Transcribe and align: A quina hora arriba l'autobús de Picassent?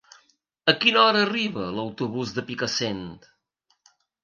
A 0.71 0.73
quina 0.85 0.99
hora 1.01 1.21
arriba 1.25 1.67
l'autobús 1.77 2.33
de 2.39 2.47
Picassent? 2.51 3.07